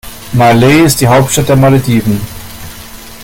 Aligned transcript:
Malé 0.33 0.79
ist 0.83 0.99
die 0.99 1.07
Hauptstadt 1.07 1.47
der 1.47 1.55
Malediven. 1.55 2.19